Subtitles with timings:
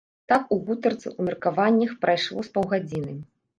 [0.31, 3.19] Так у гутарцы, у меркаваннях прайшло з паўгадзіны.